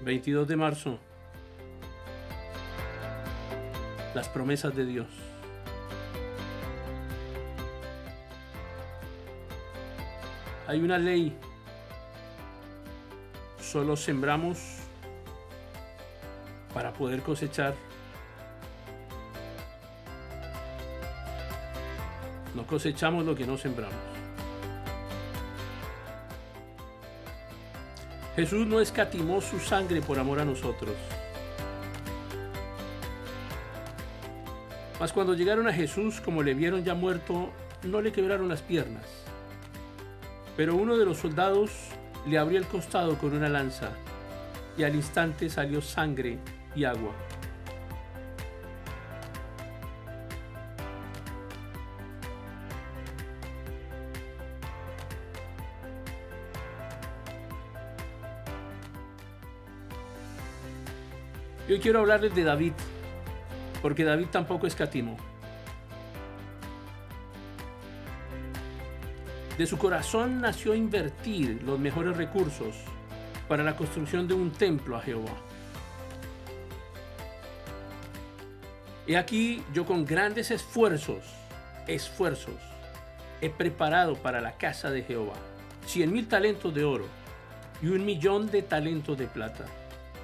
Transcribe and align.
22 0.00 0.48
de 0.48 0.56
marzo. 0.56 0.98
Las 4.14 4.28
promesas 4.28 4.74
de 4.74 4.86
Dios. 4.86 5.08
Hay 10.66 10.80
una 10.80 10.98
ley. 10.98 11.36
Solo 13.60 13.96
sembramos 13.96 14.58
para 16.72 16.92
poder 16.92 17.20
cosechar. 17.22 17.74
No 22.54 22.66
cosechamos 22.66 23.24
lo 23.24 23.34
que 23.34 23.46
no 23.46 23.56
sembramos. 23.56 23.96
Jesús 28.40 28.66
no 28.66 28.80
escatimó 28.80 29.42
su 29.42 29.60
sangre 29.60 30.00
por 30.00 30.18
amor 30.18 30.40
a 30.40 30.46
nosotros. 30.46 30.94
Mas 34.98 35.12
cuando 35.12 35.34
llegaron 35.34 35.68
a 35.68 35.74
Jesús, 35.74 36.22
como 36.22 36.42
le 36.42 36.54
vieron 36.54 36.82
ya 36.82 36.94
muerto, 36.94 37.50
no 37.82 38.00
le 38.00 38.12
quebraron 38.12 38.48
las 38.48 38.62
piernas. 38.62 39.04
Pero 40.56 40.74
uno 40.74 40.96
de 40.96 41.04
los 41.04 41.18
soldados 41.18 41.70
le 42.26 42.38
abrió 42.38 42.58
el 42.58 42.64
costado 42.64 43.18
con 43.18 43.36
una 43.36 43.50
lanza, 43.50 43.90
y 44.78 44.84
al 44.84 44.94
instante 44.94 45.50
salió 45.50 45.82
sangre 45.82 46.38
y 46.74 46.84
agua. 46.84 47.12
Yo 61.70 61.78
quiero 61.78 62.00
hablarles 62.00 62.34
de 62.34 62.42
David, 62.42 62.72
porque 63.80 64.02
David 64.02 64.26
tampoco 64.32 64.66
escatimó. 64.66 65.16
De 69.56 69.64
su 69.68 69.78
corazón 69.78 70.40
nació 70.40 70.74
invertir 70.74 71.62
los 71.62 71.78
mejores 71.78 72.16
recursos 72.16 72.74
para 73.46 73.62
la 73.62 73.76
construcción 73.76 74.26
de 74.26 74.34
un 74.34 74.50
templo 74.50 74.96
a 74.96 75.00
Jehová. 75.00 75.36
Y 79.06 79.14
aquí 79.14 79.62
yo 79.72 79.86
con 79.86 80.04
grandes 80.04 80.50
esfuerzos, 80.50 81.22
esfuerzos, 81.86 82.56
he 83.40 83.48
preparado 83.48 84.16
para 84.16 84.40
la 84.40 84.56
casa 84.56 84.90
de 84.90 85.04
Jehová 85.04 85.34
cien 85.86 86.12
mil 86.12 86.26
talentos 86.26 86.74
de 86.74 86.82
oro 86.82 87.06
y 87.80 87.86
un 87.86 88.04
millón 88.04 88.50
de 88.50 88.62
talentos 88.62 89.16
de 89.16 89.28
plata 89.28 89.66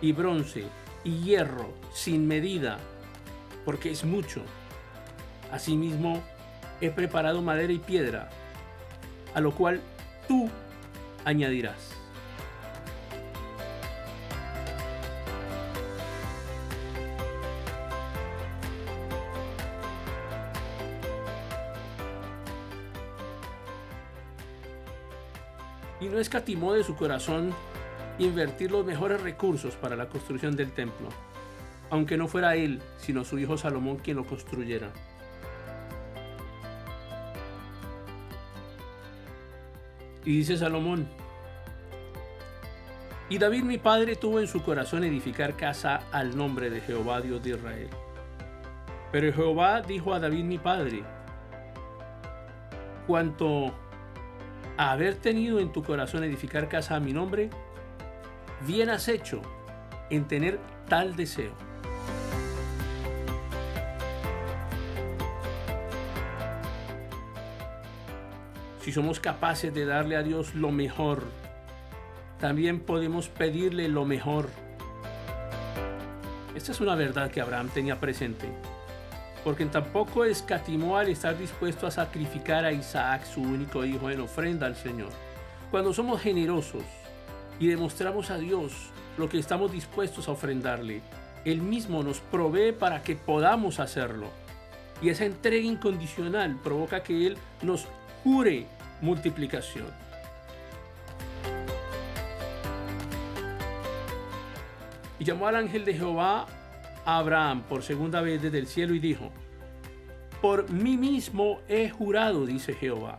y 0.00 0.10
bronce 0.10 0.64
y 1.06 1.22
hierro 1.22 1.72
sin 1.94 2.26
medida, 2.26 2.78
porque 3.64 3.92
es 3.92 4.04
mucho. 4.04 4.42
Asimismo, 5.52 6.20
he 6.80 6.90
preparado 6.90 7.40
madera 7.42 7.72
y 7.72 7.78
piedra, 7.78 8.28
a 9.32 9.40
lo 9.40 9.54
cual 9.54 9.80
tú 10.26 10.50
añadirás. 11.24 11.76
Y 26.00 26.06
no 26.06 26.18
escatimó 26.18 26.72
de 26.72 26.82
su 26.82 26.96
corazón 26.96 27.54
invertir 28.18 28.70
los 28.70 28.84
mejores 28.84 29.20
recursos 29.20 29.74
para 29.74 29.96
la 29.96 30.08
construcción 30.08 30.56
del 30.56 30.72
templo, 30.72 31.08
aunque 31.90 32.16
no 32.16 32.28
fuera 32.28 32.56
él, 32.56 32.80
sino 32.98 33.24
su 33.24 33.38
hijo 33.38 33.58
Salomón 33.58 33.96
quien 33.96 34.16
lo 34.16 34.24
construyera. 34.24 34.90
Y 40.24 40.38
dice 40.38 40.56
Salomón, 40.56 41.06
y 43.28 43.38
David 43.38 43.64
mi 43.64 43.78
padre 43.78 44.16
tuvo 44.16 44.40
en 44.40 44.46
su 44.46 44.62
corazón 44.62 45.02
edificar 45.04 45.56
casa 45.56 46.02
al 46.12 46.36
nombre 46.36 46.70
de 46.70 46.80
Jehová 46.80 47.20
Dios 47.20 47.42
de 47.42 47.50
Israel. 47.50 47.88
Pero 49.10 49.32
Jehová 49.32 49.82
dijo 49.82 50.14
a 50.14 50.20
David 50.20 50.44
mi 50.44 50.58
padre, 50.58 51.02
cuanto 53.06 53.72
a 54.76 54.92
haber 54.92 55.16
tenido 55.16 55.58
en 55.58 55.72
tu 55.72 55.82
corazón 55.82 56.22
edificar 56.24 56.68
casa 56.68 56.96
a 56.96 57.00
mi 57.00 57.12
nombre, 57.12 57.50
bien 58.64 58.90
has 58.90 59.08
hecho 59.08 59.42
en 60.10 60.26
tener 60.26 60.58
tal 60.88 61.16
deseo. 61.16 61.52
Si 68.80 68.92
somos 68.92 69.18
capaces 69.18 69.74
de 69.74 69.84
darle 69.84 70.16
a 70.16 70.22
Dios 70.22 70.54
lo 70.54 70.70
mejor, 70.70 71.24
también 72.38 72.78
podemos 72.78 73.28
pedirle 73.28 73.88
lo 73.88 74.04
mejor. 74.04 74.48
Esta 76.54 76.70
es 76.70 76.80
una 76.80 76.94
verdad 76.94 77.30
que 77.30 77.40
Abraham 77.40 77.68
tenía 77.74 77.98
presente, 77.98 78.46
porque 79.42 79.66
tampoco 79.66 80.24
escatimó 80.24 80.98
al 80.98 81.08
estar 81.08 81.36
dispuesto 81.36 81.88
a 81.88 81.90
sacrificar 81.90 82.64
a 82.64 82.72
Isaac, 82.72 83.24
su 83.24 83.42
único 83.42 83.84
hijo, 83.84 84.08
en 84.08 84.20
ofrenda 84.20 84.66
al 84.66 84.76
Señor. 84.76 85.10
Cuando 85.72 85.92
somos 85.92 86.20
generosos, 86.20 86.84
y 87.58 87.68
demostramos 87.68 88.30
a 88.30 88.38
Dios 88.38 88.72
lo 89.16 89.28
que 89.28 89.38
estamos 89.38 89.72
dispuestos 89.72 90.28
a 90.28 90.32
ofrendarle. 90.32 91.00
Él 91.44 91.62
mismo 91.62 92.02
nos 92.02 92.20
provee 92.20 92.72
para 92.72 93.02
que 93.02 93.16
podamos 93.16 93.80
hacerlo. 93.80 94.26
Y 95.00 95.10
esa 95.10 95.24
entrega 95.24 95.64
incondicional 95.64 96.56
provoca 96.62 97.02
que 97.02 97.26
Él 97.26 97.38
nos 97.62 97.86
jure 98.24 98.66
multiplicación. 99.00 99.86
Y 105.18 105.24
llamó 105.24 105.46
al 105.46 105.56
ángel 105.56 105.84
de 105.84 105.94
Jehová 105.94 106.46
a 107.04 107.18
Abraham 107.18 107.62
por 107.68 107.82
segunda 107.82 108.20
vez 108.20 108.42
desde 108.42 108.58
el 108.58 108.66
cielo 108.66 108.94
y 108.94 108.98
dijo, 108.98 109.30
Por 110.42 110.70
mí 110.70 110.96
mismo 110.96 111.60
he 111.68 111.88
jurado, 111.88 112.44
dice 112.44 112.74
Jehová, 112.74 113.18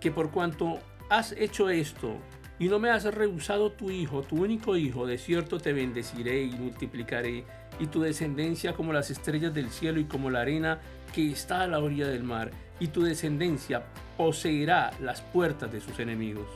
que 0.00 0.10
por 0.10 0.30
cuanto 0.30 0.78
has 1.10 1.32
hecho 1.32 1.68
esto 1.68 2.16
y 2.64 2.68
no 2.68 2.78
me 2.78 2.88
has 2.88 3.04
rehusado 3.04 3.72
tu 3.72 3.90
hijo, 3.90 4.22
tu 4.22 4.42
único 4.42 4.74
hijo, 4.74 5.06
de 5.06 5.18
cierto 5.18 5.58
te 5.58 5.74
bendeciré 5.74 6.44
y 6.44 6.52
multiplicaré, 6.52 7.44
y 7.78 7.88
tu 7.88 8.00
descendencia 8.00 8.72
como 8.72 8.94
las 8.94 9.10
estrellas 9.10 9.52
del 9.52 9.68
cielo 9.68 10.00
y 10.00 10.06
como 10.06 10.30
la 10.30 10.40
arena 10.40 10.80
que 11.14 11.30
está 11.30 11.60
a 11.60 11.66
la 11.66 11.78
orilla 11.78 12.08
del 12.08 12.22
mar, 12.22 12.52
y 12.80 12.88
tu 12.88 13.02
descendencia 13.02 13.84
poseerá 14.16 14.92
las 15.02 15.20
puertas 15.20 15.70
de 15.70 15.82
sus 15.82 15.98
enemigos. 15.98 16.46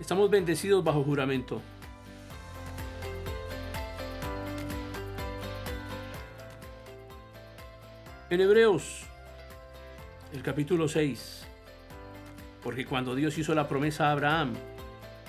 Estamos 0.00 0.28
bendecidos 0.28 0.82
bajo 0.82 1.04
juramento. 1.04 1.62
En 8.28 8.40
Hebreos 8.40 9.06
el 10.34 10.42
capítulo 10.42 10.88
6. 10.88 11.46
Porque 12.62 12.84
cuando 12.84 13.14
Dios 13.14 13.38
hizo 13.38 13.54
la 13.54 13.68
promesa 13.68 14.08
a 14.08 14.12
Abraham, 14.12 14.54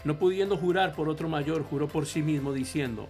no 0.03 0.17
pudiendo 0.17 0.57
jurar 0.57 0.93
por 0.93 1.09
otro 1.09 1.29
mayor, 1.29 1.63
juró 1.63 1.87
por 1.87 2.07
sí 2.07 2.23
mismo 2.23 2.53
diciendo, 2.53 3.07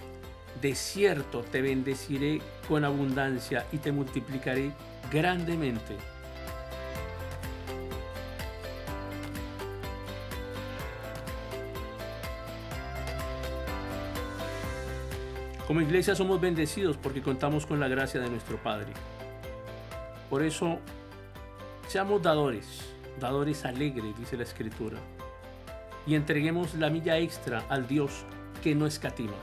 de 0.61 0.75
cierto 0.75 1.41
te 1.43 1.61
bendeciré 1.61 2.41
con 2.67 2.83
abundancia 2.83 3.65
y 3.71 3.77
te 3.77 3.91
multiplicaré 3.91 4.71
grandemente. 5.11 5.95
Como 15.65 15.81
iglesia 15.81 16.13
somos 16.13 16.39
bendecidos 16.39 16.97
porque 16.97 17.21
contamos 17.21 17.65
con 17.65 17.79
la 17.79 17.87
gracia 17.87 18.19
de 18.19 18.29
nuestro 18.29 18.57
Padre. 18.57 18.91
Por 20.29 20.43
eso 20.43 20.79
Seamos 21.87 22.21
dadores, 22.21 22.65
dadores 23.19 23.63
alegres, 23.63 24.17
dice 24.17 24.37
la 24.37 24.43
Escritura, 24.43 24.97
y 26.07 26.15
entreguemos 26.15 26.73
la 26.75 26.89
milla 26.89 27.17
extra 27.17 27.63
al 27.69 27.87
Dios 27.87 28.25
que 28.63 28.75
no 28.75 28.87
escatima. 28.87 29.35